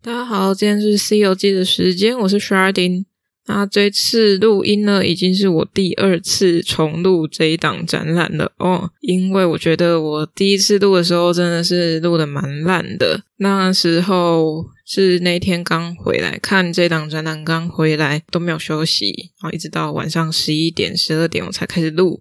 [0.00, 3.06] 大家好，今天是《C 游记》的时间，我是 Sharding。
[3.48, 8.88] 那这次录音呢，已经是我第二次重录这一档展览了哦。
[9.00, 22.20] 因为我觉得我第一次录的时候真的是录的蛮烂的，那时候是那天刚回来看这档展览，刚回来都没有休息，然后一直到晚上十一点、十二点我才开始录，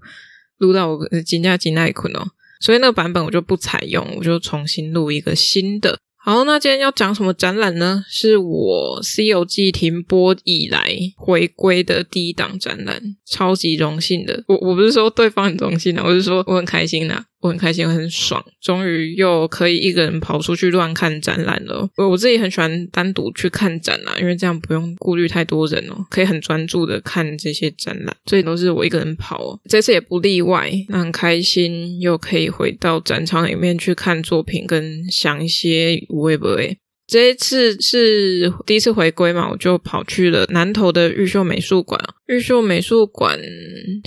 [0.57, 2.25] 录到我金价金奈困哦，
[2.59, 5.99] 所以那个版本我就不采用，我就重新录一个新的。
[6.27, 8.03] 好，那今天要讲什么展览呢？
[8.09, 14.43] 是我《西游记》停播以来回归的第一档展览，超级荣幸的。
[14.45, 17.23] 我我不是说对方很荣幸的，我是说我很开心的。
[17.39, 21.87] 我很开心，我很爽，终于又可以一个人跑出去乱看展览了。
[21.95, 28.15] 我我自己很喜欢单独去看展览，因为这样不用顾虑太多人哦，可以很专注的看这些展览。
[28.25, 30.71] 这都是我一个人跑哦，这次也不例外。
[30.89, 36.77] 那很开心，又可以回到展场里面去看作品，跟想一些无谓不谓。
[37.07, 41.97] 这一次是第一次回归嘛，我就跑去了南投的玉秀美术馆。
[42.27, 43.39] 玉秀美术馆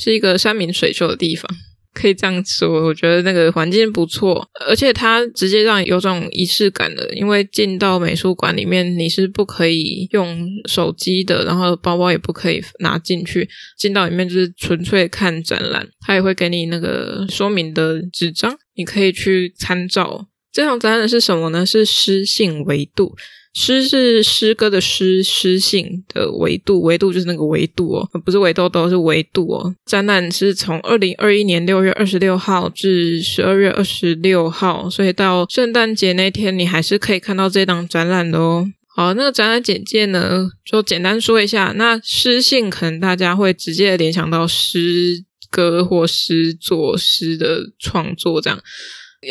[0.02, 1.48] 是一个山明水秀的地方。
[1.92, 7.12] 可以这样说，我觉得那个环境不错，而且它直接让有种仪式感的。
[7.14, 13.48] 因为进到美术馆里面，你是不可以用手机的，然后包包也不可以拿进去。
[13.76, 20.26] 进到里面就是纯粹看展览，它也会给你那个说明的纸张，你可以去参照。
[20.52, 21.64] 这场展览是什么呢？
[21.64, 23.14] 是诗性维度。
[23.52, 29.74] 诗是诗歌的诗，诗性的维度，维度就是那个维度哦，不是维兜兜，是维度哦。
[29.84, 38.70] 展览是从二零二一年六月二十六号至十二月二十六号，所以到圣诞节那天，你还是可以看到这档展览的哦。
[38.86, 41.72] 好，那个展览简介呢，就简单说一下。
[41.76, 48.60] 那诗性可能大家会直接联想到诗歌或诗作、诗的创作这样。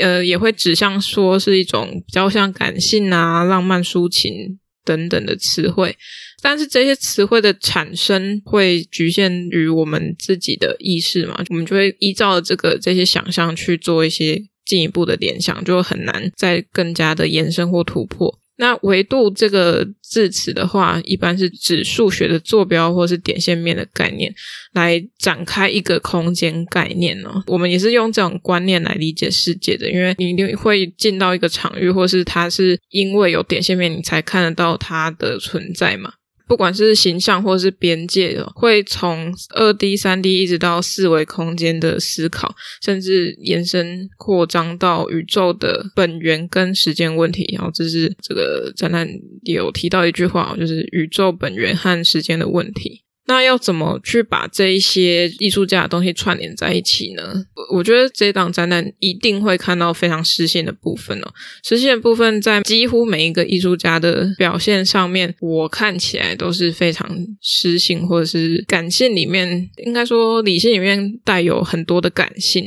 [0.02, 5.98] 呃，也会指向说是一种比较像感性啊、浪漫抒情等等的词汇，
[6.42, 18.40] 但是这些词汇的产生会局限于我们自己的意识嘛，我们就会依照这个这些想象去做一些进一步的联想，就很难再更加的延伸或突破。
[18.60, 24.34] 那维度这个字词的话，一般是指数学的坐标或是点线面的概念，
[24.74, 27.42] 来展开一个空间概念哦。
[27.48, 36.12] 我们也是用这种观念来理解世界的，因为你一定会进到一个场域，或是它是因为有点线面，你才看得到它的存在嘛。
[36.50, 47.54] 不管是形象或是边界的，会从二 D、三 D 一直到四维空间的思考，甚至延伸扩张到宇宙的本源跟时间问题。
[47.56, 49.08] 然后，这是这个展览
[49.44, 53.04] 有提到一句话，就是宇宙本源和时间的问题。
[53.30, 57.46] 那要怎么去把这一些艺术家的东西串联在一起呢？
[57.54, 61.32] 我我觉得这档展览一定会看到非常诗性的部分哦。
[61.64, 67.08] 诗性的部分在几乎每一个艺术家的表现上面，我看起来都是非常
[67.40, 72.66] 诗性，或者是感性里面，应该说理性里面带有很多的感性，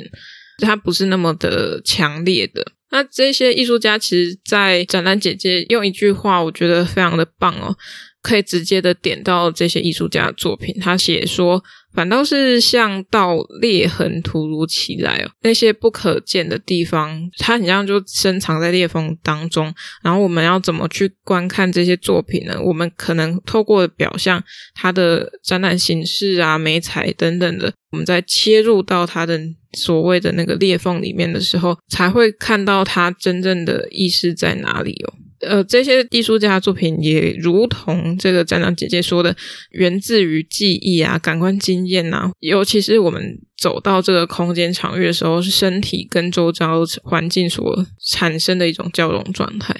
[0.59, 2.65] 它不是那么的强烈的。
[2.93, 7.77] 那这些艺术家其实，在展览简介用一句话，我觉得非常的棒哦。
[8.23, 11.61] 可以直接的点到这些艺术家的作品，他写说，
[11.93, 19.75] 反倒是像道裂痕突如其来哦，那些不可见的地方，它很像就深藏在裂缝当中。
[20.05, 22.57] 然后我们要怎么去观看这些作品呢？
[22.63, 24.41] 我们可能透过表象，
[24.73, 29.41] 它的展览形式啊、媒材等等的，我们再切入到它的
[29.77, 35.15] 所谓的那个裂缝里面的时候，才会看到它真正的意识在哪里哦。
[35.41, 39.37] 呃，这些艺术家的作品也如同这个站长姐姐说的，
[39.71, 49.75] 源自于记忆啊、感官经验啊，尤其是我们走到这个空间场域的时候，是身体跟周遭环境所产生的一种交融状态。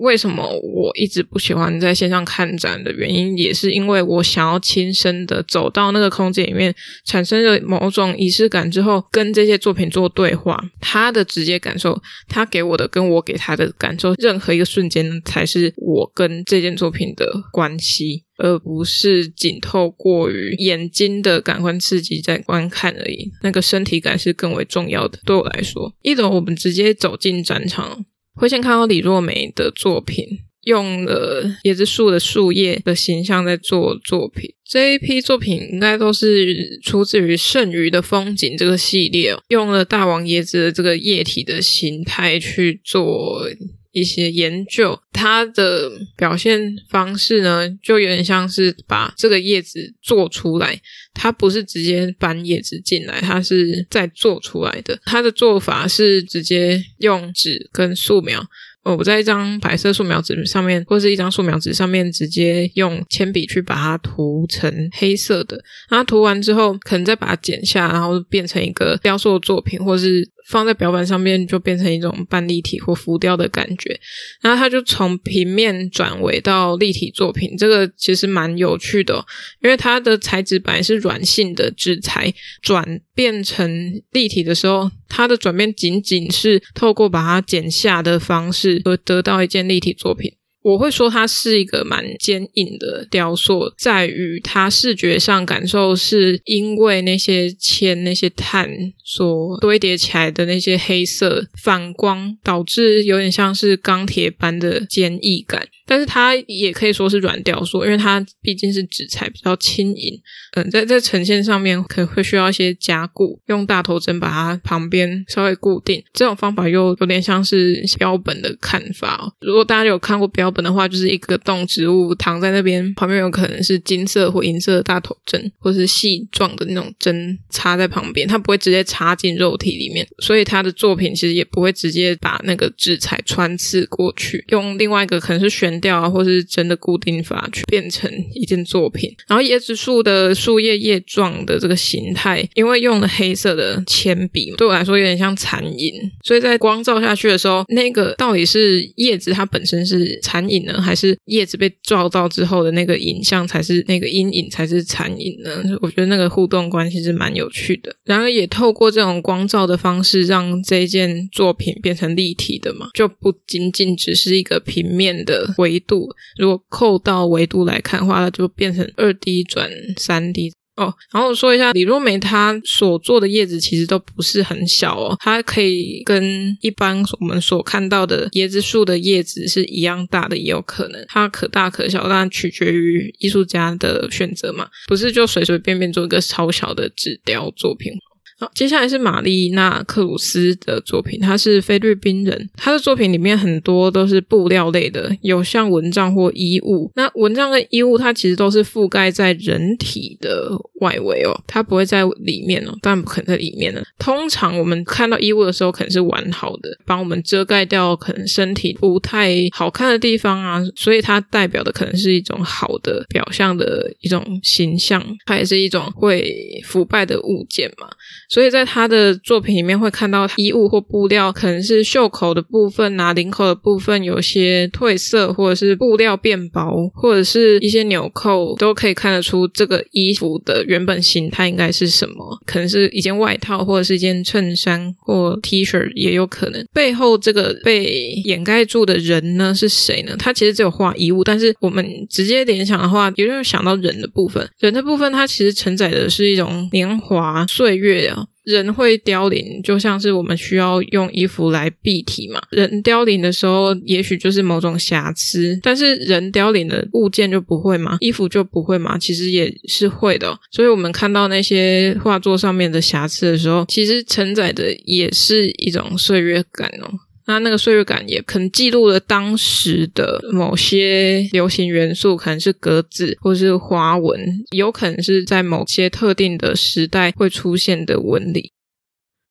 [0.00, 23.32] 为什么我一直不喜欢在线上看展的原因，也是因为我想要亲身的走到那个空间里面，产生了某种仪式感之后，跟这些作品做对话，他的直接感受，他给我的跟我给他的感受，任何一个瞬间才是我跟这件作品的关系，而不是仅透过于眼睛的感官刺激在观看而已。
[23.42, 25.18] 那个身体感是更为重要的。
[25.24, 28.04] 对我来说，一楼我们直接走进展场。
[28.38, 30.24] 会先看到李若梅的作品，
[30.62, 34.54] 用了椰子树的树叶的形象在做作品。
[34.64, 43.48] 这一批作品应该都是出自于《剩余的风景》这个系列，用了大王椰子的这个液体的形态去做
[43.92, 44.98] 一些研究。
[45.12, 50.80] 它的表现方式呢，就有点像是把这个叶子做出来。
[51.14, 55.00] 它不是直接搬叶子进来，它是在做出来的。
[55.04, 58.40] 它的做法是直接用纸跟素描，
[58.84, 65.60] 哦，我在一张白色素描纸上面，或是一张素描纸上面，直接用铅笔去把它涂成黑色的。
[65.90, 70.30] 然后涂完之后，可能再把它剪下，然后变成一个雕塑作品，或是。
[70.48, 74.00] 放在表板上面就变成一种半立体或浮雕的感觉，
[74.40, 79.24] 然后它就从平面转为到立体作品，这个其实蛮有趣的，
[79.62, 90.37] 因为它的材质本来是软性的纸材，转变成立体的时候，它的转变仅仅是透过把它剪下的方式而得到一件立体作品。
[90.68, 98.68] 我会说它是一个蛮坚硬的雕塑，在于它视觉上感受是因为那些铅、那些碳
[99.02, 105.68] 所堆叠起来的那些黑色反光，导致有点像是钢铁般的坚毅感。
[105.88, 110.20] 但是它也可以说是软雕塑，因为它毕竟是纸材，比较轻盈。
[110.52, 116.04] 嗯，在在呈现上面可能会需要一些加固，用大头针把它旁边稍微固定。
[116.12, 119.32] 这种方法又有点像是标本的看法哦。
[119.40, 139.14] 如果大家有看过标本的话，就是一个动植物躺在那边，旁边有可能是金色或银色的大头针，或是细状的那种针插在旁边，它不会直接插进肉体里面，所以他的作品其实也不会直接把那个纸材穿刺过去，用另外一个可能是选掉啊，或是真的固定法去变成一件作品。
[139.26, 145.92] 然后椰子树的树叶叶状的这个形态，因为用了黑色的铅笔，对我来说有点像残影。
[146.24, 155.50] 所以在光照下去的时候，那个到底是叶子它本身是残影呢，还是叶子被照到之后的那个影像才是那个阴影才是残影呢？
[155.80, 157.94] 我觉得那个互动关系是蛮有趣的。
[158.04, 170.94] 然而也透过这种光照的方式，让这件作品变成立体的嘛，就不仅仅只是一个平面的维度，如果扣到维度来看的话，它就变成二 D 转三 D 哦。
[171.12, 181.04] 然后说一下，李若梅她所做的叶子其实都不是很小哦，它可以跟一般我们所看到的椰子树的叶子是一样大的，也有可能。
[181.08, 187.92] 它可大可小，当然取决于艺术家的选择嘛，不是就随随便便做一个超小的纸雕作品。
[188.40, 192.48] 好，接下来是玛丽娜·克鲁斯的作品，她是菲律宾人。
[192.56, 196.88] 她的作品里面很多都是布料类的，有像蚊帐或衣物。
[196.94, 200.50] 那蚊帐跟衣物，它其实都是覆盖在人体的
[200.80, 203.82] 外围哦，它不会在里面哦，但不可能在里面呢。
[203.98, 216.32] 通常我们看到衣物的时候，可能是完好的，帮我们遮盖掉可能身体不太好看的地方啊，所以它代表的可能是一种好的表象的一种形象，它也是一种会
[216.64, 217.88] 腐败的物件嘛。
[218.28, 236.64] 所以在他的作品里面会看到衣物或布料，可能是袖口的部分啊，领口的部分有些褪色，或者是布料变薄，或者是一些纽扣，都可以看得出这个衣服的原本形态应该是什么，可能是一件外套，或者是一件衬衫或 T 恤也有可能。
[236.74, 240.14] 背后这个被掩盖住的人呢，是谁呢？
[240.18, 244.46] 他其实只有画衣物，但是我们直接联想的话，有没有想到人的部分？
[244.58, 248.12] 人的部分它其实承载的是一种年华岁月
[248.44, 252.40] 人会凋零，就像是我们需要用衣服来蔽体嘛。
[252.50, 257.98] 人凋零的时候，也许就是某种瑕疵，但是人凋零的物件就不会嘛？
[258.00, 258.96] 衣服就不会嘛？
[258.96, 260.38] 其实也是会的。
[260.50, 266.90] 所以我们看到那些画作上面的瑕疵的时候，其实承载的也是一种岁月感哦。
[267.28, 274.18] 那那个岁月感也可能记录了当时的某些流行元素，可能是格子或是花纹，
[274.50, 278.52] 有可能是在某些特定的时代会出现的纹理。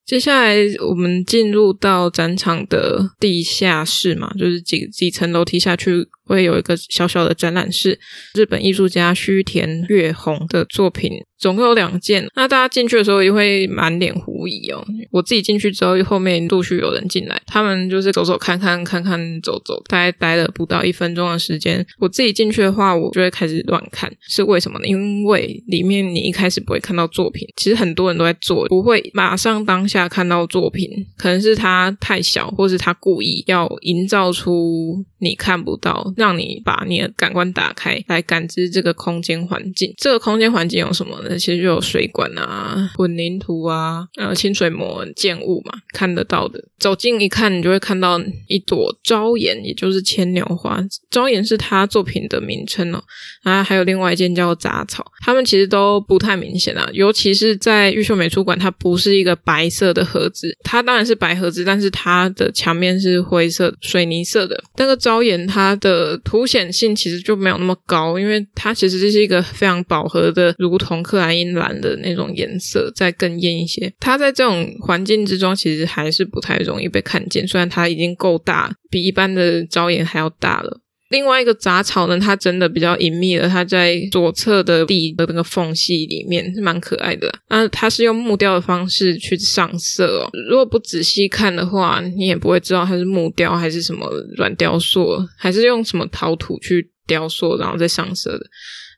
[0.05, 0.55] 接下来
[0.89, 6.07] 我们进入到展场的地下室嘛，就是几几层楼梯下去。
[6.27, 7.99] 会有一个小小的展览室，
[8.33, 12.27] 日本艺术家须田月红的作品，总共有两件。
[12.35, 14.85] 那大家进去的时候也会满脸狐疑哦。
[15.11, 21.85] 我自己进去之后，后面陆续有人进来，他们就是走走看看，看看走走，大概待了不到一分钟的时间。
[21.99, 24.85] 我自己进去的话，我就会开始乱看，是为什么呢？
[24.87, 36.13] 因为里面你一开始不会看到作品，其实很多人都在做，不会马上当下看到作品，可能是它太小，或是他故意要营造出你看不到。
[36.17, 39.93] 让你把你的感官打开，来感知这个空间环境。
[39.97, 41.37] 这个空间环境有什么呢？
[41.37, 46.61] 其实就有水管啊、混凝土啊、呃、清水模建物嘛，看得到的。
[46.77, 50.83] 走近一看，你就会看到一朵朝颜，也就是牵牛花。
[51.09, 53.03] 朝颜是他作品的名称哦。
[53.43, 56.87] 啊，还有另外一件叫杂草，它们其实都不太明显啊。
[56.93, 64.63] 尤其是在玉秀美术馆，它不是一个白色的盒子，它当然是白盒子，但是它的墙面是灰色、水泥色的。
[64.77, 73.91] 那个朝颜，它的凸显性其实就没有那么高，因为它其实是一个非常饱和的，如同克莱因蓝的那种颜色，再更艳一些。
[73.99, 80.79] 它在这种环境之中，其实还是不太容易被看见，虽然它已经够大，比一般的招眼还要大了。
[81.09, 87.33] 另外一个杂草呢，它真的比较隐秘了，它在左侧的地的那个缝隙里面是蛮可爱的。
[87.49, 90.29] 那它是用木雕的方式去上色哦。
[90.49, 98.45] 如果不仔细看的话，你也不会知道它是木雕还是什么软雕塑，还是用什么陶土去雕塑然后再上色的。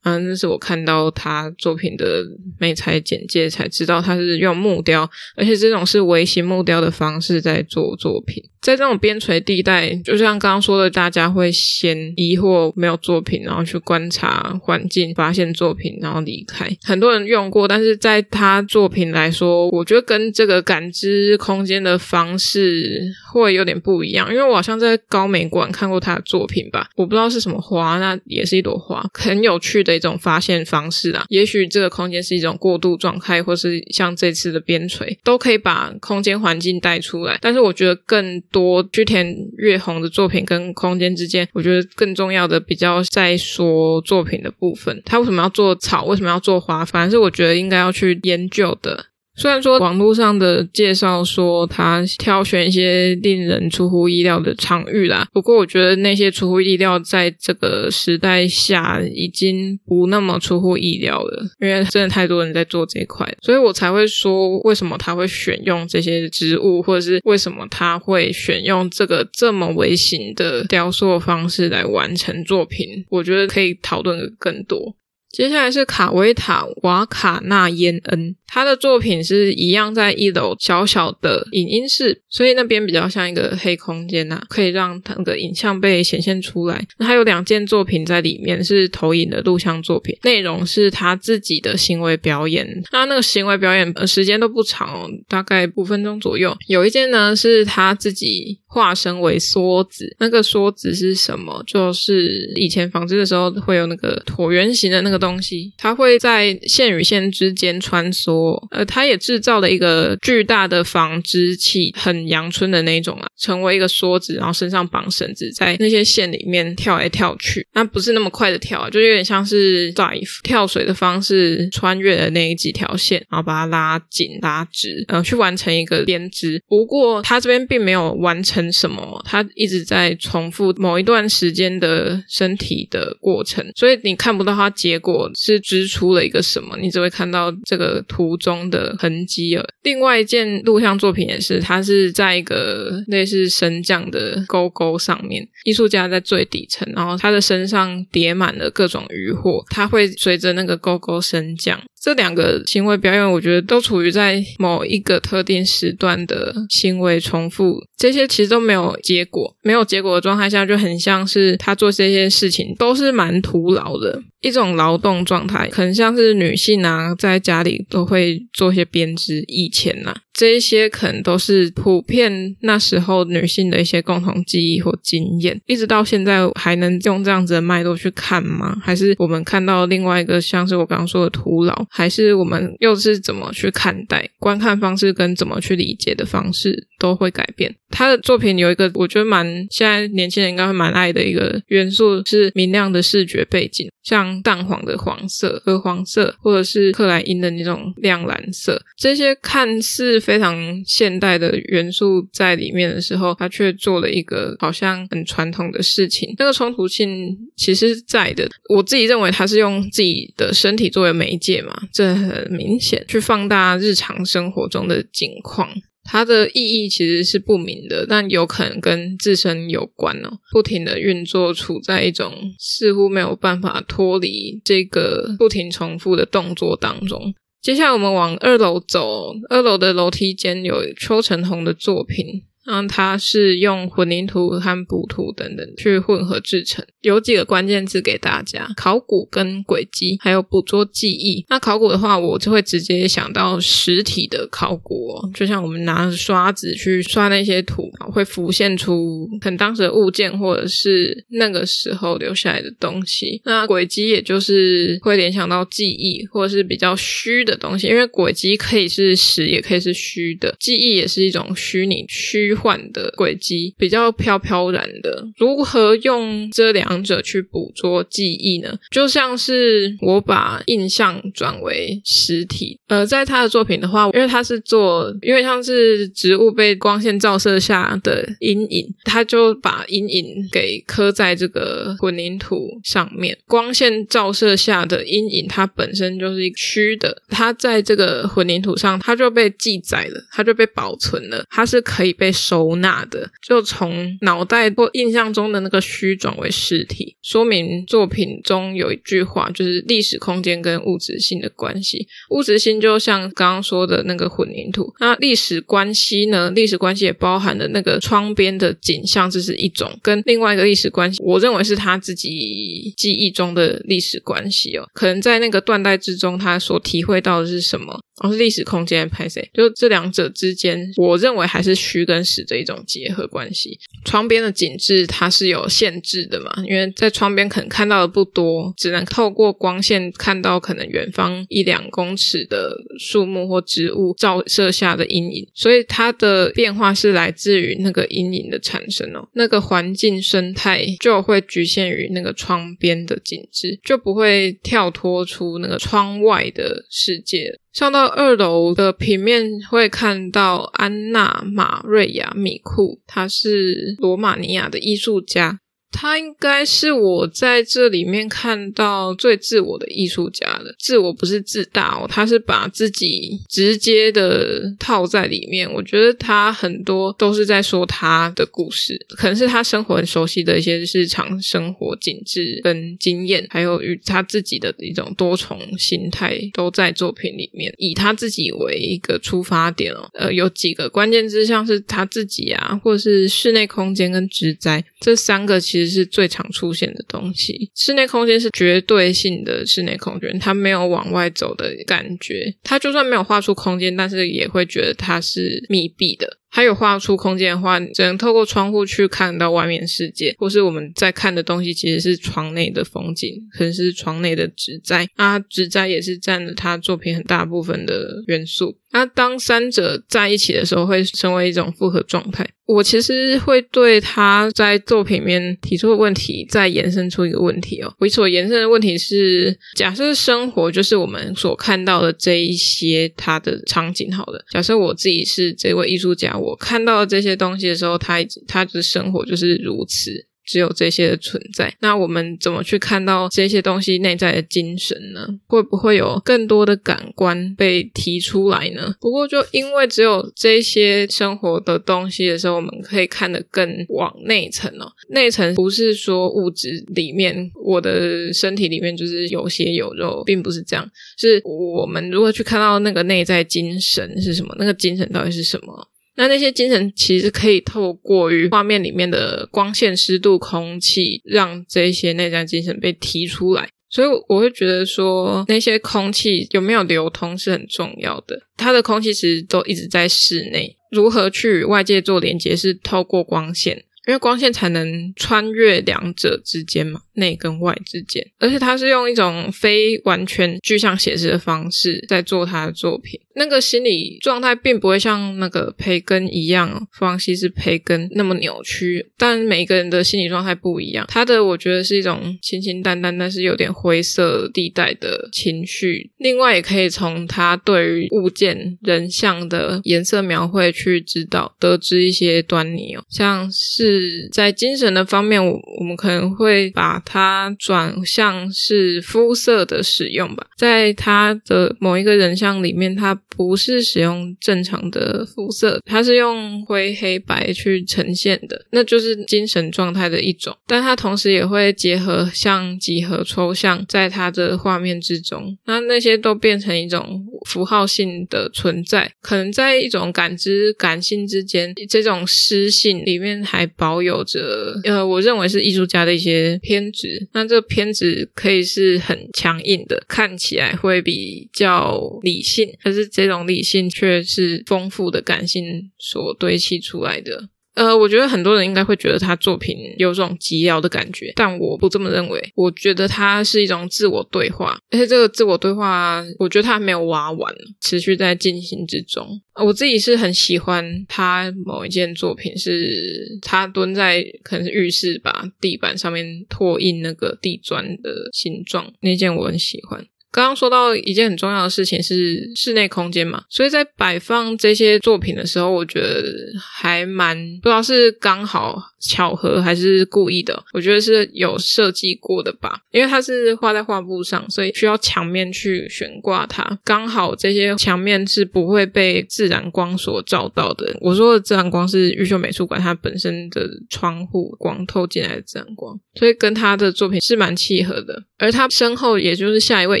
[0.02, 2.22] 嗯，那是我看到他作品的
[2.58, 8.44] 美材简介才知道，他是用木雕，而且这种是微型木雕的方式在做作品。
[8.64, 16.68] 在这种边陲地带，就像刚刚说的，大家会先疑惑没有作品，然后去观察环境，发现作品，然后离开。
[16.82, 23.02] 很多人用过，但是在他作品来说，我觉得跟这个感知空间的方式
[23.32, 24.30] 会有点不一样。
[24.30, 29.94] 因为我好像在高美馆看过他的作品吧，我不知道是什么花，那也是一朵花，很有趣的。
[29.94, 37.38] 一种发现方式啊，也许这个空间是一种过渡状态，或是像这次的边陲，都可以把空间环境带出来。
[37.40, 49.06] 但是我觉得更多去田月红的作品跟空间之间，我觉得更重要的比较在说作品的部分，他为什么要做草，为什么要做花，反而是我觉得应该要去研究的。
[49.36, 74.94] 虽然说网络上的介绍说他挑选一些令人出乎意料的场域啦，不过我觉得那些出乎意料在这个时代下已经不那么出乎意料了，因为真的太多人在做这一块，所以我才会说为什么他会选用这些植物，或者是为什么他会选用这个这么微型的雕塑方式来完成作品，我觉得可以讨论的更多。
[75.34, 86.86] 接下来是卡维塔瓦卡纳耶恩，他的作品是一样在一楼小小的影音室，所以那边比较像一个黑空间呐、啊，可以让他的影像被显现出来。
[86.98, 92.64] 那还有两件作品在里面是投影的录像作品，内容是他自己的行为表演。
[92.92, 96.56] 那那个行为表演时间都不长哦，大概五分钟左右。
[96.68, 101.60] 有一件呢是他自己化身为梭子，那个梭子是什么？
[101.66, 105.23] 就是以前纺织的时候会有那个椭圆形的那个。
[105.24, 126.62] 东西，它会在线与线之间穿梭，呃，它也制造了一个巨大的纺织器，很阳春的那种啊，成为一个梭子，然后身上绑绳子，在那些线里面跳来跳去，那不是那么快的跳，就有点像是 dive 跳水的方式，穿越的那几条线，然后把它拉紧拉直，呃去完成一个编织。
[126.68, 135.13] 不过它这边并没有完成什么，它一直在重复某一段时间的身体的过程，所以你看不到它结果。
[135.14, 139.64] 我是织出了一个什么，你只会看到这个图中的痕迹而。
[139.82, 151.80] 另外一件录像作品也是，它是在一个类似升降的沟沟上面，艺术家在最底层，然后他的身上叠满了各种渔获，它会随着那个沟沟升降。
[152.04, 164.22] 这两个行为表演，我觉得都处于在某一个特定时段的行为重复，这些其实都没有结果，没有结果的状态下，就很像是他做这些事情都是蛮徒劳的。
[164.42, 169.42] 一种劳动状态，可能像是女性啊，在家里都会做些编织。
[169.46, 178.76] 以前呐、啊，这一些可能都是普遍那时候女性的一些共同记忆或经验，一直到现在还能用这样子的脉络去看吗？
[178.82, 181.86] 还是我们看到另外一个像是我刚刚说的徒劳？
[181.88, 184.28] 还是我们又是怎么去看待？
[184.40, 187.72] 观看方式跟怎么去理解的方式都会改变。
[187.90, 206.34] 他的作品有一个我觉得蛮现在年轻人应该会蛮爱的一个元素是明亮的视觉背景，像淡黄的黄色、褐黄色，或者是克莱因的那种亮蓝色，这些看似非常现代的元素在里面的时候，他却做了一个好像很传统的事情。
[206.38, 208.48] 那个冲突性其实是在的。
[208.74, 215.68] 我自己认为他是用自己的身体作为媒介嘛，这很明显去放大日常生活中的景况。
[216.06, 220.38] 它的意义其实是不明的，但有可能跟自身有关哦。
[220.52, 227.34] 不停的运作，处在一种似乎没有办法脱离这个不停重复的动作当中。
[227.64, 232.42] 接下来我们往二楼走，二楼的楼梯间有邱成红的作品。
[232.66, 236.84] 嗯，它是用混凝土和补土等等去混合制成。
[237.02, 241.44] 有几个关键字给大家：考古跟轨迹，还有捕捉记忆。
[241.50, 253.42] 那考古的话，我就会直接想到实体的考古哦，就像我们拿刷子去刷那些土，会浮现出很当时的物件或者是那个时候留下来的东西。
[253.44, 260.56] 那轨迹也就是会联想到记忆或者是比较虚的东西，因为轨迹可以是实，也可以是虚的。
[260.58, 262.53] 记忆也是一种虚拟虚。
[262.54, 268.78] 换的轨迹比较飘飘然的，如何用这两者去捕捉记忆呢？
[268.90, 272.78] 就像是我把印象转为实体。
[272.88, 283.36] 呃，在他的作品的话，因为他是做，因为像是植物被光线照射下的阴影，他就把阴影给刻在这个混凝土上面。
[283.46, 297.16] 光线照射下的阴影，它本身就是一个虚的，它在这个混凝土上，它就被记载了，它就被保存了，它是可以被收纳的，就从脑袋或印象中的那个虚转为实体。
[297.22, 302.06] 说明作品中有一句话，就是历史空间跟物质性的关系。
[302.30, 306.50] 物质性就像刚刚说的那个混凝土，那历史关系呢？
[306.50, 314.86] 历史关系也包含了那个窗边的景象，这是一种；跟另外一个历史关系，我认为是他自己记忆中的历史关系哦。
[314.92, 317.98] 可能在那个断代之中，他所体会到的是什么？
[318.22, 323.78] 而、哦、是历史空间拍摄，就这两者之间，我认为还是虚跟实的一种结合关系。
[324.04, 339.28] 窗边的景致它是有限制的嘛，因为在窗边可能看到的不多，只能透过光线看到可能远方一两公尺的树木或植物照射下的阴影，所以它的变化是来自于那个阴影的产生哦。
[339.34, 347.58] 那个环境生态就会局限于那个窗边的景致，就不会跳脱出那个窗外的世界。
[347.74, 355.58] 上到二楼的平面会看到安娜·玛瑞亚·米库，她是罗马尼亚的艺术家。
[355.96, 360.74] 他应该是我在这里面看到最自我的艺术家了。
[360.76, 365.72] 自我不是自大哦，他是把自己直接的套在里面。
[365.72, 380.10] 我觉得他很多都是在说他的故事，可能是他生活很熟悉的一些日常生活景致跟经验，还有与他自己的一种多重心态都在作品里面，以他自己为一个出发点哦。
[380.14, 385.83] 呃，有几个关键字，像是他自己啊，或者是室内空间跟植栽这三个，其实。
[385.86, 387.70] 是最常出现的东西。
[387.74, 392.54] 室内空间是绝对性的室内空间，它没有往外走的感觉。
[392.62, 396.38] 它就算没有画出空间，但是也会觉得它是密闭的。
[396.54, 405.04] 它有画出空间的话，只能透过窗户去看到外面世界，或是我们在看的东西其实是窗内的风景，可能是窗内的植栽。
[405.16, 408.78] 啊，植栽也是占了他作品很大部分的元素。
[408.92, 412.48] 那当三者在一起的时候，会成为一种复合状态。
[412.66, 417.92] 我其实会对他在作品里面提出的问题，再延伸出一个问题哦。
[417.98, 426.38] 我所延伸的问题是：假设生活就是我们所看到的这一些他的场景，好了，假设我自己是这位艺术家。
[426.44, 430.26] 我看到这些东西的时候，他他的生活就是如此。
[430.46, 435.26] 只有这些的存在，那我们怎么去看到这些东西内在的精神呢？
[435.46, 438.94] 会不会有更多的感官被提出来呢？
[439.00, 444.92] 不过，就因为只有这些生活的东西的时候，我们可以看得更往内层哦。
[445.08, 450.86] 内层不是说物质里面，我的身体里面就是有血有肉，并不是这样。
[451.16, 454.54] 是我们如何去看到那个内在精神是什么？
[454.58, 455.88] 那个精神到底是什么？
[456.16, 463.68] 那那些精神其实可以透过于画面里面的光线、湿度、空气，让这些内在精神被提出来。
[463.90, 468.42] 所以我会觉得说，那些空气有没有流通是很重要的。
[468.56, 473.84] 它的空气其实都一直在室内，如何去与外界做连接，是透过光线。
[474.06, 483.18] 因为光线才能穿越两者之间嘛，内跟外之间，而且他是用一种非完全具象写实的方式在做他的作品。
[483.36, 491.04] 那个心理状态并不会像那个培根一样，弗朗西斯培根那么扭曲，但每一个人的心理状态不一样。
[491.08, 496.12] 他的我觉得是一种清清淡淡，但是有点灰色地带的情绪。
[496.18, 503.93] 另外，也可以从他对于物件、人像的颜色描绘去知道、得知一些端倪哦，像是。
[503.94, 510.46] 是在精神的方面，我我们可能会把它转向是肤色的使用吧。
[510.56, 520.56] 在他的某一个人像里面，他不是使用正常的肤色，他是用灰黑白去呈现的，那就是精神状态的一种。
[520.66, 533.64] 但他同时也会结合像几何抽象，在他的画面之中，那那些都变成一种符号性的存在，可能在一种感知感性之间，这种诗性里面还。
[533.84, 537.28] 保有着呃，我认为是艺术家的一些偏执。
[537.34, 547.50] 那这个偏执可以是很强硬的，看起来会比较理性，可是这种理性却是丰富的感性所堆砌出来的。
[547.74, 552.52] 呃，我觉得很多人应该会觉得他作品有种寂寥的感觉，但我不这么认为。
[552.54, 559.26] 我觉得它是一种自我对话，而且这个自我对话，我觉得他还没有挖完，持续在进行之中。
[559.64, 570.04] 我自己是很喜欢他某一件作品，是他蹲在可能是浴室吧，地板上面拓印那个地砖的形状，那件我很喜欢。
[570.34, 576.24] 刚刚说到一件很重要的事情是室内空间嘛，所以在摆放这些作品的时候，我觉得
[576.60, 590.96] 还蛮不知道是刚好巧合还是故意的，我觉得是有设计过的吧，因为它是画在画布上，所以需要墙面去悬挂它，刚好这些墙面是不会被自然光所照到的。
[591.00, 598.24] 我说的自然光是玉秀美术馆它本身的窗户光透进来的自然光，所以跟他的作品是蛮契合的。
[598.38, 600.00] 而他身后，也就是下一位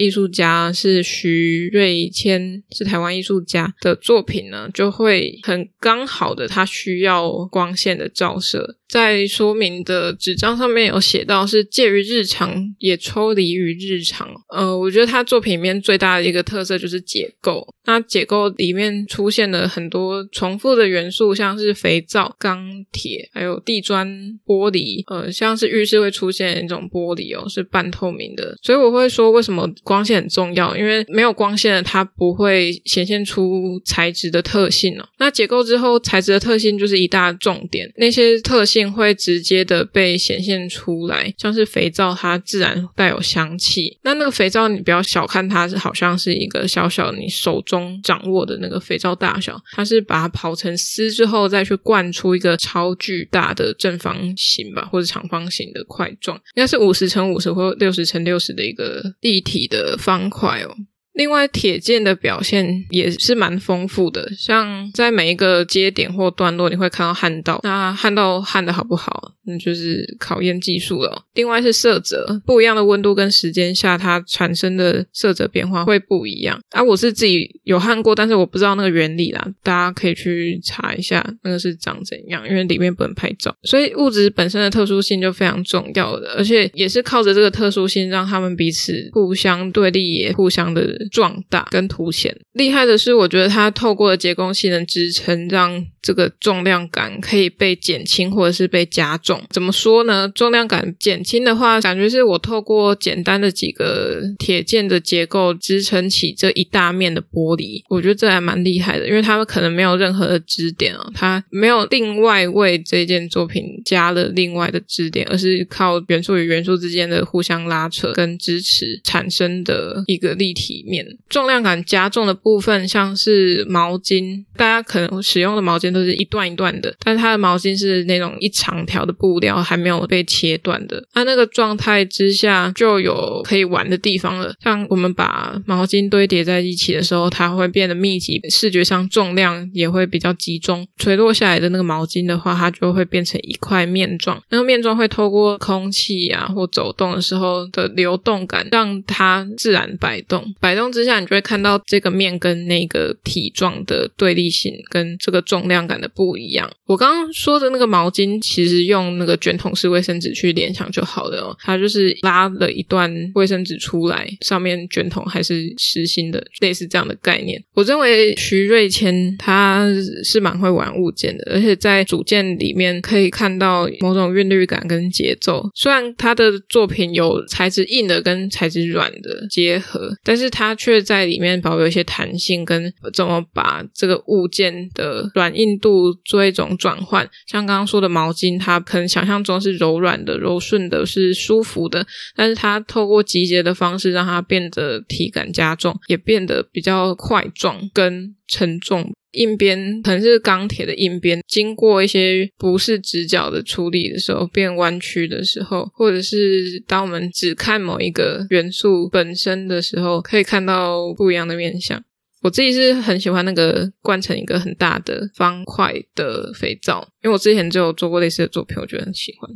[0.00, 8.76] 艺术家是徐瑞谦，是台湾艺术家的作品呢，就会很刚好的，他需要光线的照射。
[8.94, 14.28] 在说明的纸张上面有写到，是介于日常也抽离于日常。
[14.50, 17.66] 呃，我觉得他作品里面最大的一个特色就是结构。
[17.86, 24.08] 那结构里面出现了很多重复的元素，像是肥皂、钢铁，还有地砖、
[24.46, 25.02] 玻璃。
[25.08, 28.56] 呃，像是浴室会出现一种玻璃哦，是半透明的。
[28.62, 30.76] 所以我会说，为什么光线很重要？
[30.76, 35.04] 因为没有光线的，它不会显现出材质的特性哦。
[35.18, 38.83] 那结构之后，材质的特性就是一大重点，那些特性。
[38.92, 43.98] 会直接的被显现出来，像是肥皂，它自然带有香气。
[44.02, 60.74] 那那个肥皂，你不要小看它，是好像是一个小小你手中掌握的那个肥皂大小，它是把它刨成丝之后，再去灌出一个超巨大的正方形吧，或者长方形的块状，应该是五十乘五十或六十乘六十的一个立体的方块哦。
[61.14, 67.60] 另外，铁件的表现也是蛮丰富的，像在每一个接点或段落，你会看到焊道。
[67.62, 71.24] 那焊道焊的好不好，那就是考验技术了。
[71.34, 76.60] 另外是色泽，不一样的温度跟时间下，它产生的色泽变化会不一样。
[76.70, 91.03] 啊，我是自己有焊过，但是我不知道那个原理啦，大家可以去查一下那个是长怎样，因为里面不能拍照，所以物质本身的特殊性就非常重要的，而且也是靠着这个特殊性，让他们彼此互相对立，也互相的。
[91.10, 99.42] 壮大跟凸显，厉害的是，我觉得它透过的结构性能支撑，让这个重量感可以被减轻或者是被加重。
[99.50, 100.30] 怎么说呢？
[100.34, 120.84] 重量感减轻的话，感觉是我透过简单的几个铁件的结构支撑起这一大面的玻璃，我觉得这还蛮厉害的，因为他们可能没有任何的支点啊，它没有另外为这件作品加了另外的支点，而是靠元素与元素之间的互相拉扯跟支持产生的一个立体
[121.28, 131.02] 重量感加重的部分，像是毛巾，大家可能使用的毛巾都是一段一段的，但它的毛巾是那种一长条的布料，还没有被切断的。
[131.12, 134.54] 它那个状态之下，就有可以玩的地方了。
[134.62, 140.86] 像我们把毛巾堆叠在一起的时候，它会变得密集，视觉上重量也会比较集中。
[140.96, 144.40] 垂落下来的那个毛巾的话，它就会变成一块面状。
[144.50, 150.83] 那个面状会透过空气啊或走动的时候的流动感，让它自然摆动，摆动。
[150.90, 156.70] 之下，你就会看到这个面跟那个体状的对立性，跟这个重量感的不一样。
[156.86, 161.56] 我刚刚说的那个毛巾，其实用那个卷筒式卫生纸去联想就好了哦。
[161.60, 167.62] 它就是拉了一段卫生纸出来，上面卷筒还是实心的，类似这样的概念。
[167.72, 169.86] 我认为徐瑞谦他
[170.22, 175.64] 是蛮会玩物件的，而且在组件里面可以看到某种韵律感跟节奏。
[175.74, 180.73] 虽然他的作品有材质硬的跟材质软的结合，但是他。
[180.74, 187.28] 却在里面保留一些弹性，跟怎么把这个物件的软硬度做一种转换。
[187.46, 199.12] 像刚刚说的毛巾，它可能想象中是柔软的、柔顺的，是舒服的，但是它透过集结的方式，让它变得体感加重，也变得比较块状跟沉重。
[199.32, 212.00] 硬边可能是钢铁的硬边，经过一些不是直角的处理的时候，变弯曲的时候，或者是当我们只看某一个元素本身的时候，可以看到不一样的面相。
[212.42, 219.50] 我自己是很喜欢那个灌成一个很大的方块的肥皂，因为我之前就有做过类似的作品，我觉得很喜欢。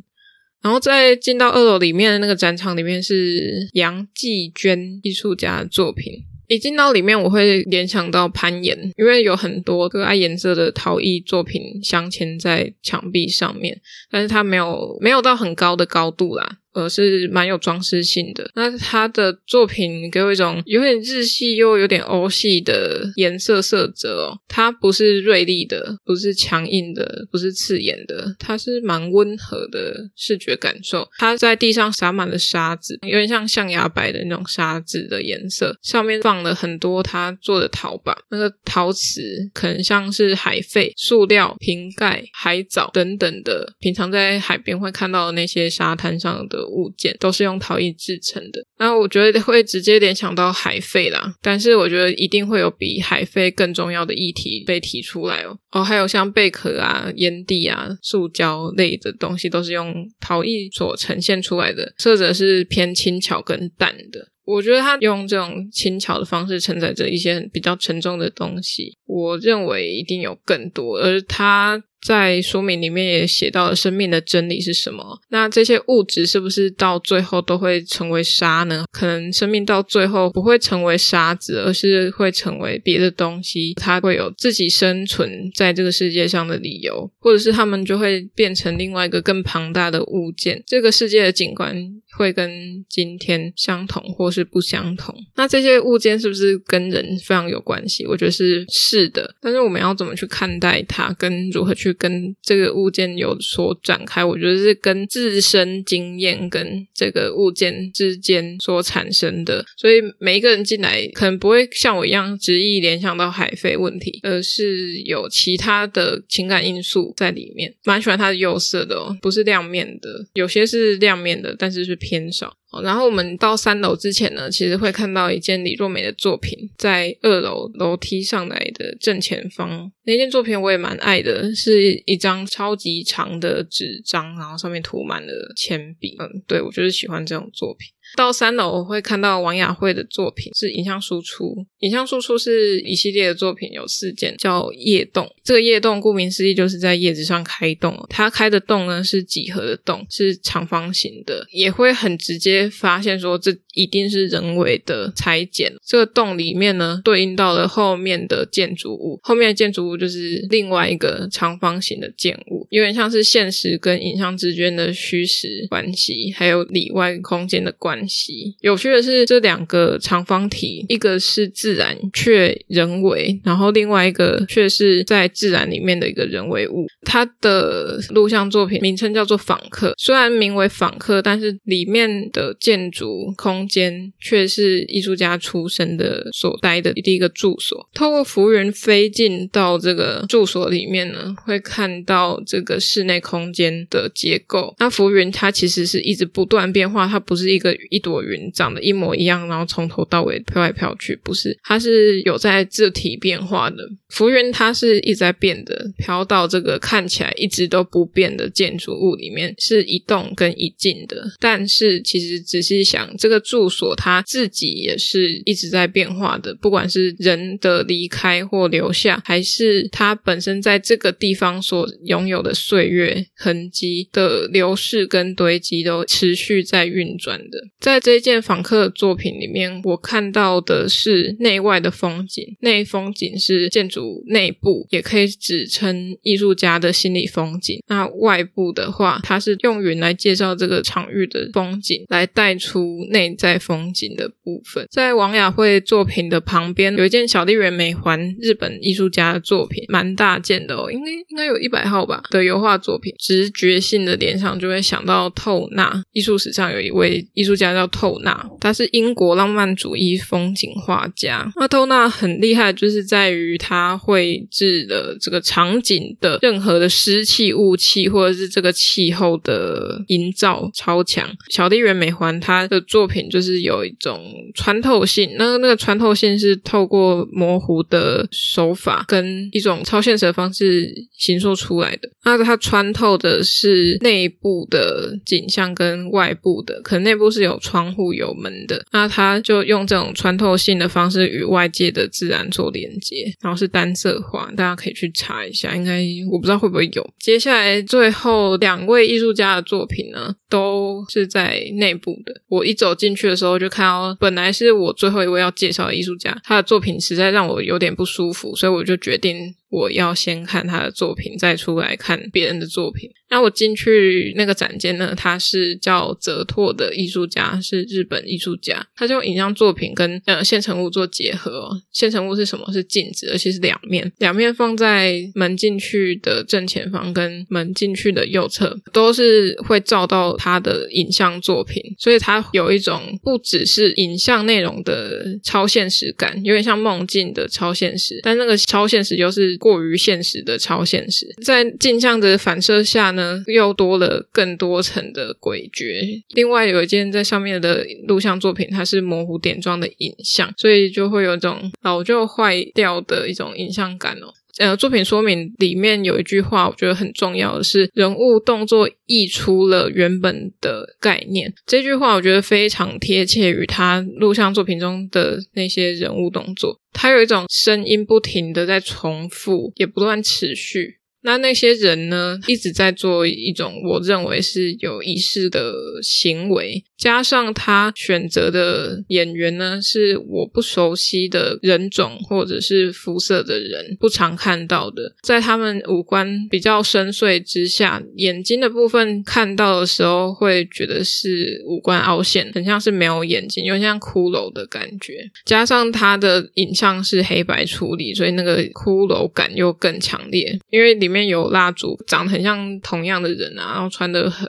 [0.60, 6.24] 然后再进到二楼里面的那个展场里面是杨继娟艺术家的作品。
[6.48, 13.78] 一进到里面，我会联想到攀岩，因为有很多个爱颜色的陶艺作品镶嵌在墙壁上面，
[14.10, 16.58] 但是它没有没有到很高的高度啦。
[16.78, 18.50] 而是蛮有装饰性的。
[18.54, 31.08] 那他的作品给我一种有点日系又有点欧系的颜色色泽哦，它不是锐利的，不是强硬的，不是刺眼的，它是蛮温和的视觉感受。
[31.18, 48.64] 它在地上洒满了沙子，有点像象牙白的那种沙子的颜色，上面放了很多他做的陶板，那个陶瓷可能像是海废、塑料瓶盖、海藻等等的，平常在海边会看到的那些沙滩上的物件，都是用陶艺制成的。
[48.78, 55.58] 那我觉得会直接联想到海废啦，但是我觉得一定会有比海废更重要的议题被提出来哦。
[55.72, 64.28] 哦，还有像贝壳啊、烟蒂啊、塑胶类的东西，都是用陶艺所呈现出来的，色泽是偏轻巧跟淡的。
[64.44, 71.82] 我觉得他用这种轻巧的方式承载着一些比较沉重的东西，我认为一定有更多，而他。
[72.00, 75.20] 在说明里面也写到了生命的真理是什么？
[75.30, 78.84] 那这些物质是不是到最后都会成为沙呢？
[78.92, 90.62] 可能生命到最后不会成为沙子，而是会成为别的东西，它会有自己生存在这个世界上的理由，或者是他们就会变成另外一个更庞大的物件。
[90.66, 91.76] 这个世界的景观
[92.16, 92.50] 会跟
[92.88, 95.14] 今天相同，或是不相同。
[95.36, 98.06] 那这些物件是不是跟人非常有关系？
[98.06, 101.87] 我觉得是是的，但是我们要怎么去看待它，跟如何去。
[101.88, 109.64] 去跟这个物件有所展开，我觉得是跟自身经验跟这个物件之间所产生的。
[109.76, 117.74] 所以每一个人进来，可能不会像我一样直意联想到海废问题，而是有其他的情感因素在里面。
[117.84, 122.57] 蛮喜欢它的釉色的哦，不是亮面的，有些是亮面的，但是是偏少。
[122.84, 129.90] 然后我们到三楼之前呢，其实会看到一件李若梅的作品，在二楼楼梯上来的正前方。
[130.04, 136.16] 那件作品我也蛮爱的，是一张超级长的纸张，然后上面涂满了铅笔。
[136.18, 137.88] 嗯，对，我就是喜欢这种作品。
[138.16, 141.66] 到三楼我会看到王雅慧的作品，是影像输出。
[141.80, 145.30] 影像输出是一系列的作品，有四件，叫叶洞。
[145.44, 147.96] 这个叶洞顾名思义就是在叶子上开洞。
[148.08, 155.72] 它开的洞呢是几何的洞，是长方形的，也会很直接发现说这一定是人为的裁剪。
[155.86, 167.97] 这个洞里面呢对应到了后面的建筑物，后面的建筑物就是另外一个长方形的建物，有点像是现实跟影像之间的虚实关系，还有里外空间的关系。
[167.98, 176.86] 关系有趣的是，这两个长方体，一个是自然却人为，然后另外一个却是在自然里面的一个人为物。
[177.02, 187.88] 它的录像作品名称叫做《访客》，虽然名为访客，但是里面的建筑空间却是艺术家出生的所待的第一个住所。
[187.94, 194.74] 透过浮云飞进到这个住所里面呢，会看到这个室内空间的结构。
[194.78, 197.74] 那浮云它其实是一直不断变化，它不是一个。
[197.90, 203.76] 一朵云长得一模一样，然后从头到尾飘来飘去，不是，它是有在自体变化的。
[204.08, 211.30] 浮云它是一直在变的，飘到这个看起来一直都不变的建筑物里面，是一动跟一静的。
[211.38, 227.58] 但是其实仔细想，这个住所它自己也是一直在变化的，不管是人的离开或留下，还是它本身在这个地方所拥有的岁月痕迹的流逝跟堆积，都持续在运转的。
[227.80, 232.44] 在这一件访客作品里面，我看到的是内外的风景。
[232.60, 237.80] 内风景是建筑内部，也可以指称艺术家的心理风景。
[237.86, 244.84] 那外部的话，它是用云来介绍这个场域的风景，来带出内在风景的部分。
[244.90, 253.14] 在王雅慧作品的旁边，有一件小笠原美环，日本艺术家的作品，蛮大件的哦，应该应该有一百号吧的油画作品。
[253.20, 257.67] 直觉性的联想就会想到透纳，艺术史上有一位艺术家。
[257.74, 261.50] 叫透纳，他是英国浪漫主义风景画家。
[261.56, 271.28] 那透纳很厉害，就是在于他绘制的这个场景的任何的湿气、雾气，或者是这个气候的营造超强。
[271.50, 282.08] 小笠原美环他的作品就是有一种穿透性，那那个穿透性是透过模糊的手法跟一种超现实的方式形塑出来的。
[282.24, 287.57] 那它穿透的是内部的景象跟外部的，可能内部是有。
[287.58, 297.10] 窗户有门的，那他就用这种穿透性的方式与外界的自然做连接，然后是单色画，大家可以去查一下，应该我不知道会不会有。
[297.18, 302.40] 接下来最后两位艺术家的作品呢，都是在内部的。
[302.48, 313.10] 我一走进去的时候就看到，本来是我最后一位要介绍的艺术家，他的作品实在让我有点不舒服，所以我就决定我要先看他的作品，再出来看别人的作品。
[313.30, 321.68] 那我进去那个展间呢，他是叫泽拓的艺术家，是日本艺术家，他就用影像作品跟呃现成物做结合。
[321.92, 322.66] 现成物是什么？
[322.72, 346.22] 是镜子，而且是两面，两面放在门进去的正前方跟门进去的右侧，都是会照到他的影像作品，所以他有一种不只是影像内容的超现实感，有点像梦境的超现实，但那个超现实又是过于现实的超现实，在镜像的反射下呢，又多了更多层的诡谲。
[346.30, 354.32] 另外有一件在上面的录像作品，它是模糊点状的影像，所以就会有一种老旧坏掉的一种影像感哦。
[354.58, 361.52] 呃，作品说明里面有一句话，我觉得很重要的是，人物动作溢出了原本的概念。
[361.66, 370.98] 这句话我觉得非常贴切于他录像作品中的那些人物动作，他有一种声音不停的在重复，也不断持续。
[371.22, 395.30] 那那些人呢，一直在做一种我认为是有意识的行为，加上他选择的演员呢，是我不熟悉的人种或者是肤色的人，不常看到的，在他们五官比较深邃之下，眼睛的部分看到的时候，会觉得是五官凹陷，很像是没有眼睛，有点像骷髅的感觉。
[395.44, 404.48] 加上他的影像是黑白处理，所以那个骷髅感又更强烈，因为里面有蜡烛，长得很像同样的人啊，然后穿得很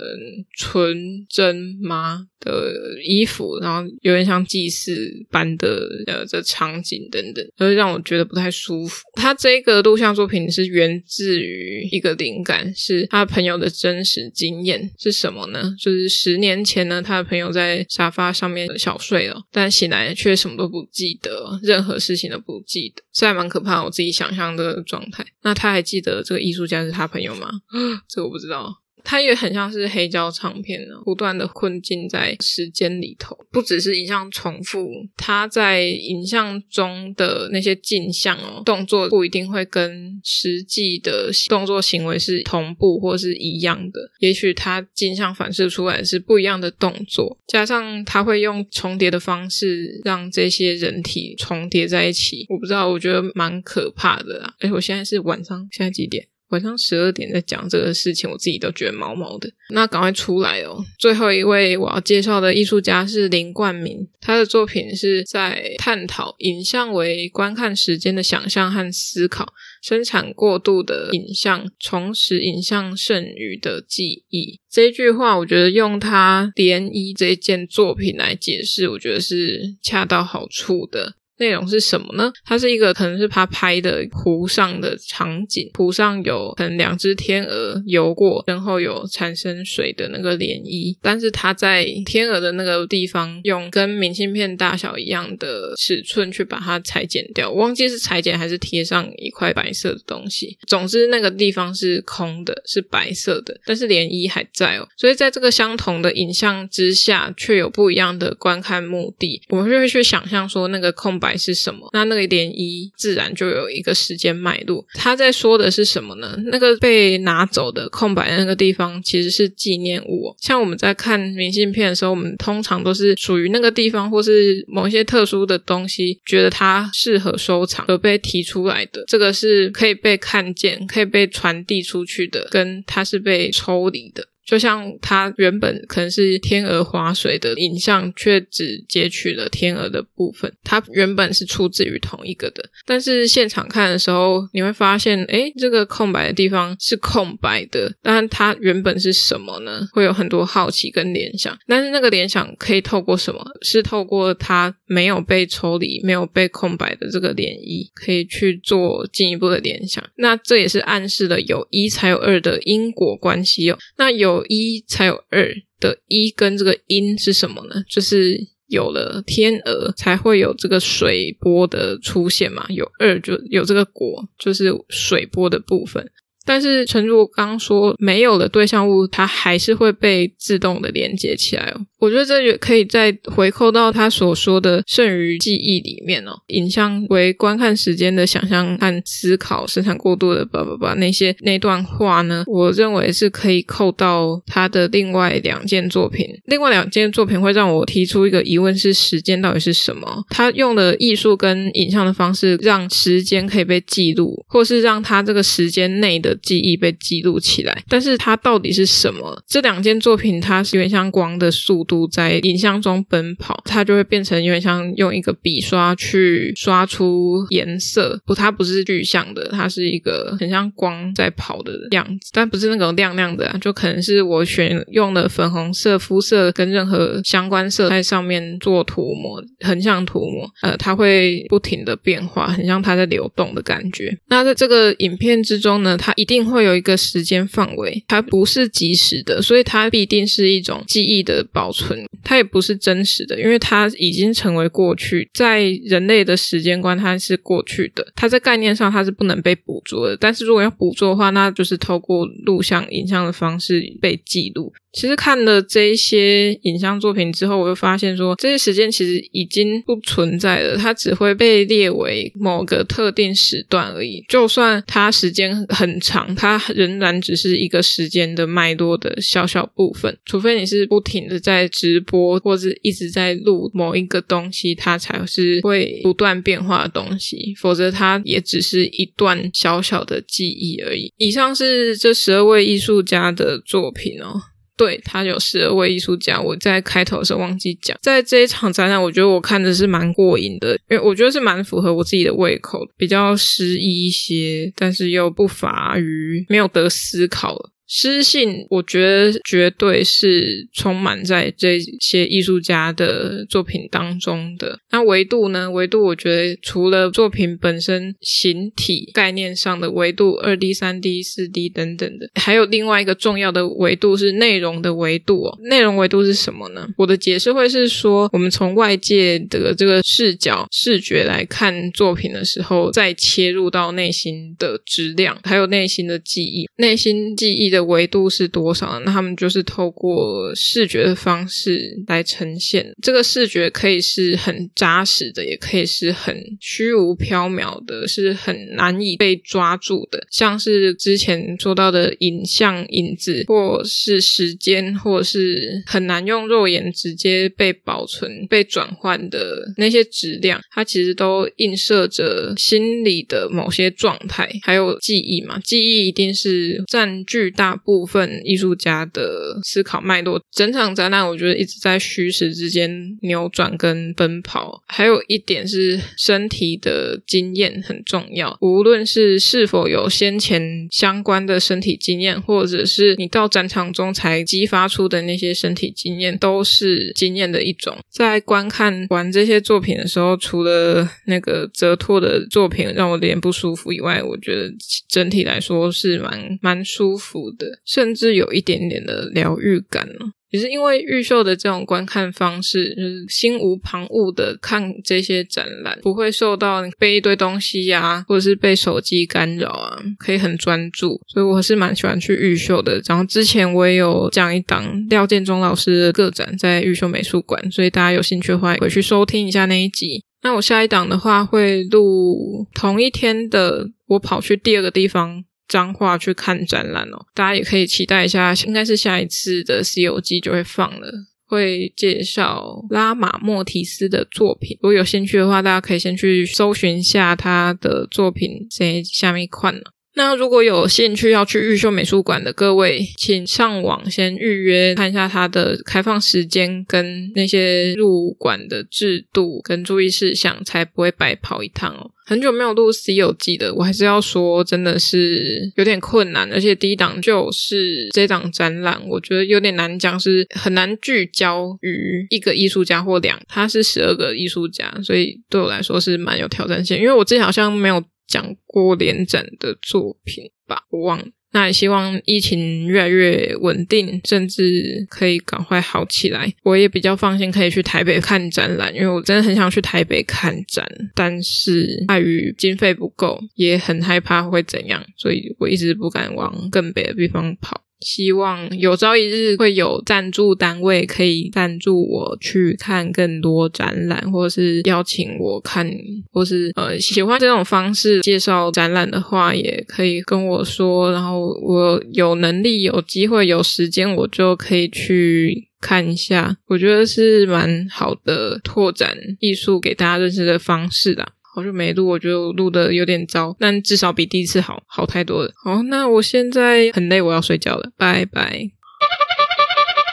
[0.57, 0.97] 纯
[1.29, 2.73] 真吗的
[3.03, 4.93] 衣服，然后有点像祭祀
[5.29, 9.03] 般的呃这场景等等，所以让我觉得不太舒服。
[9.13, 15.75] 他这个录像作品是源自于一个灵感，是他朋友的真实经验是什么呢？
[15.79, 23.83] 就是十年前呢，他的朋友在沙发上面小睡了，但醒来却什么都不记得，任何事情都不记得，这还蛮可怕。
[23.83, 25.25] 我自己想象的状态。
[25.41, 27.49] 那他还记得这个艺术家是他朋友吗？
[28.09, 28.73] 这我不知道。
[29.03, 54.55] 它也很像是黑胶唱片呢，不断的困境在时间里头，不只是影像重复，它在影像中的那些镜像哦，动作不一定会跟实际的动作行为是同步或是一样的，也许它镜像反射出来是不一样的动作，加上它会用重叠的方式让这些人体重叠在一起，我不知道，我觉得蛮可怕的啦。
[54.59, 56.27] 诶，我现在是晚上，现在几点？
[56.49, 59.49] 晚上十二点在讲这个事情，我自己都觉得毛毛的。
[59.71, 60.83] 那赶快出来哦！
[60.97, 74.59] 最后一位我要介绍的艺术家是林冠明，他的作品是在探讨影像为观看时间的想象和思考，生产过度的影像，重拾影像剩余的记忆。
[74.71, 81.13] 这句话，我觉得用他涟漪这件作品来解释，我觉得是恰到好处的。
[81.39, 82.31] 内容是什么呢？
[82.45, 90.97] 它是一个可能是他拍的湖上的场景，湖上有可能两只天鹅游过，然后有产生水的那个涟漪。
[91.01, 100.57] 但是他在天鹅的那个地方用跟明信片大小一样的尺寸去把它裁剪掉，忘记是裁剪还是贴上一块白色的东西。
[100.67, 104.85] 总之那个地方是空的，是白色的，但是涟漪还在哦。
[104.97, 109.41] 所以在这个相同的影像之下，却有不一样的观看目的。
[109.47, 111.28] 我们就会去想象说那个空白。
[111.29, 111.87] 还是什么？
[111.93, 114.83] 那那个涟漪自然就有一个时间脉络。
[114.95, 116.35] 他在说的是什么呢？
[116.45, 120.35] 那个被拿走的空白的那个地方其实是纪念物。
[120.41, 129.03] 像我们在看明信片的时候，我们通常都是属于那个地方或是某一些特殊的东西，觉得它适合收藏而被提出来的。
[129.07, 134.25] 这个是可以被看见、可以被传递出去的，跟它是被抽离的。
[134.49, 140.51] 就像它原本可能是天鹅划水的影像，却只截取了天鹅的部分。
[140.63, 147.93] 它原本是出自于同一个的，但是现场看的时候，你会发现，诶，这个空白的地方是空白的。
[148.01, 149.87] 但它原本是什么呢？
[149.93, 151.55] 会有很多好奇跟联想。
[151.67, 153.45] 但是那个联想可以透过什么？
[153.61, 160.03] 是透过它没有被抽离、没有被空白的这个涟漪，可以去做进一步的联想。
[160.15, 163.77] 那这也是暗示了有一才有二的因果关系哦。
[163.95, 164.38] 那有。
[164.39, 167.83] 有一才有二的一跟这个因是什么呢？
[167.89, 172.65] 就是有了天鹅才会有这个水波的出现嘛。
[172.69, 176.09] 有二就有这个果，就是水波的部分。
[176.45, 181.85] 但是，陈如刚说，没有了对象物，它还是会被自动的连接起来哦。
[181.99, 186.31] 我觉得这也可以再回扣到他所说的剩余记忆里面哦。
[186.47, 196.25] 影像为观看时间的想象和思考，生产过度的叭叭叭那些那段话呢，我认为是可以扣到他的另外两件作品。
[196.45, 200.25] 另外两件作品会让我提出一个疑问：是时间到底是什么？
[200.29, 207.83] 他用的艺术跟影像的方式，让时间可以被记录，或是让他这个时间内的记忆被记录起来。
[207.89, 209.43] 但是它到底是什么？
[209.47, 218.21] 这两件作品，它是有点像光的速度在影像中奔跑，它就会变成有点像用一个笔刷去刷出颜色。
[218.25, 234.15] 不，它不是具象的，它是一个很像光在跑的样子，但不是那种亮亮的啊，就可能是我选用的粉红色肤色跟任何相关色在上面做涂抹，横向涂抹，呃，它会不停的变化，很像它在流动的感觉。
[234.27, 254.71] 那在这个影片之中呢，它一定会有一个时间范围，它不是即时的，所以它必定是一种记忆的保存，存它也不是真实的，因为它已经成为过去，在人类的时间观它是过去的，它在概念上它是不能被捕捉的，但是如果要捕捉的话，那就是透过录像、影像的方式被记录。
[254.91, 264.23] 其实看了这一些影像作品之后，我就发现说，这些时间其实已经不存在了，它只会被列为某个特定时段而已。
[264.27, 270.17] 就算它时间很长，它仍然只是一个时间的脉络的小小部分。
[270.25, 277.53] 除非你是不停的在直播，或是一直在录某一个东西，它才是会不断变化的东西。
[277.59, 281.13] 否则，它也只是一段小小的记忆而已。
[281.17, 284.41] 以上是这十二位艺术家的作品哦。
[284.79, 297.57] 对，他有十二位艺术家，我在开头的时候忘记讲，在这一场展览，我觉得我看的是蛮过瘾的，因为我觉得是蛮符合我自己的胃口，比较诗意一些，但是又不乏于没有得思考。
[297.91, 304.79] 诗性，我觉得绝对是充满在这些艺术家的作品当中的。
[304.91, 305.71] 那维度呢？
[305.71, 315.57] 维度，我觉得除了作品本身形体概念上的维度，二 D、三 D、四 D 等等的，还有另外一个重要的维度是内容的维度哦。
[315.63, 316.87] 内容维度是什么呢？
[316.95, 327.78] 我的解释会是说，我们从外界的这个视角、视觉来看作品的时候，再切入到内心的质量，还有内心的记忆，内心记忆的。
[327.79, 329.03] 维度是多少呢？
[329.05, 332.93] 那他们就是透过视觉的方式来呈现。
[333.01, 340.27] 这个视觉可以是很扎实的，也可以是很虚无缥缈的，是很难以被抓住的。
[340.29, 355.59] 像是之前说到的影像影子，或是时间，或是很难用肉眼直接被保存、被转换的那些质量，它其实都映射着心理的某些状态，还有记忆嘛。
[355.63, 357.68] 记忆一定是占据大。
[357.69, 362.89] 大部分艺术家的思考脉络，整场展览我觉得一直在虚实之间
[363.21, 364.81] 扭转跟奔跑。
[364.87, 377.95] 还有一点是身体的经验很重要，无论是是否有先前相关的身体经验，或者是你到展场中才激发出的那些身体经验，都是经验的一种。
[378.09, 384.73] 在观看完这些作品的时候，除了那个泽拓的作品让我脸不舒服以外，我觉得
[385.07, 387.51] 整体来说是蛮蛮舒服
[387.85, 403.01] 甚至有一点点的疗愈感呢，也是因为玉秀的这种观看方式，就是心无旁骛的看这些展览，不会受到背一堆东西呀、啊，或者是被手机干扰啊，可以很专注，所以我是蛮喜欢去玉秀的。
[403.05, 410.23] 然后之前我也有讲一档廖建中老师的个展在玉秀美术馆，所以大家有兴趣的话，回去收听一下那一集。
[410.41, 415.43] 那我下一档的话会录同一天的，我跑去第二个地方。
[415.69, 421.09] 彰化去看展览哦，大家也可以期待一下，应该是下一次的西游记就会放了，
[421.45, 424.77] 会介绍拉玛莫提斯的作品。
[424.81, 429.93] 如果有兴趣的话，大家可以先去搜寻一下他的作品在下面看了。
[430.15, 442.11] 那如果有兴趣要去玉秀美术馆的各位，请上网先预约看一下它的开放时间跟那些入馆的制度跟注意事项，才不会白跑一趟哦。
[442.25, 458.03] 很久没有录西游记的，我还是要说，真的是有点困难，而且第一档就是这档展览，我觉得有点难讲，是很难聚焦于一个艺术家或两，他是十二个艺术家，所以对我来说是蛮有挑战性，因为我之前好像没有。
[458.29, 461.25] 讲过联展的作品吧，我忘了。
[461.51, 466.53] 那也希望疫情越来越稳定，甚至可以赶快好起来。
[466.61, 477.81] 我也比较放心，可以去台北看展览，因为我真的很想去台北看展，但是碍于经费不够，也很害怕会怎样，所以我一直不敢往更北的地方跑。
[477.99, 485.89] 希望有朝一日会有赞助单位可以赞助我去看更多展览，或是邀请我看，
[486.31, 491.11] 或是呃喜欢这种方式介绍展览的话，也可以跟我说。
[491.11, 496.55] 然后我有能力、有机会、有时间，我就可以去看一下。
[496.67, 501.27] 我觉得是蛮好的拓展艺术给大家认识的方式啦。
[501.55, 505.51] 好久没录，我觉得我录的有点糟，但至少比第一次好好太多了。
[505.63, 508.71] 好，那我现在很累，我要睡觉了，拜拜。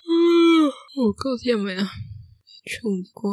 [0.09, 0.67] 嗯，
[0.97, 1.91] 我够天没啊，
[2.65, 3.33] 穷瓜，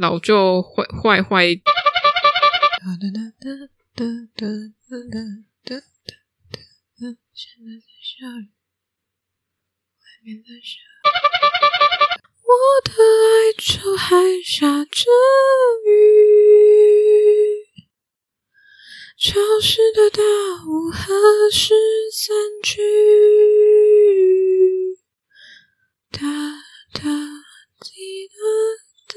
[0.00, 1.54] 老旧坏坏坏。
[1.54, 3.50] 哒哒哒哒
[3.94, 4.46] 哒哒
[4.88, 5.20] 哒哒
[5.64, 5.76] 哒
[6.50, 6.56] 哒，
[7.32, 8.50] 现在在下雨，
[10.00, 10.99] 外面在下雨。
[12.50, 15.10] 我的爱就还下着
[15.86, 15.90] 雨。
[19.16, 20.22] 潮湿的大
[20.66, 21.74] 雾何时
[22.10, 22.80] 散去？
[26.10, 26.20] 哒
[26.92, 27.00] 哒
[27.80, 28.34] 滴哒
[29.08, 29.14] 哒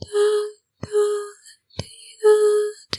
[0.00, 0.06] 哒
[0.80, 0.88] 哒
[1.76, 1.84] 滴
[2.20, 2.26] 哒
[2.90, 2.98] 滴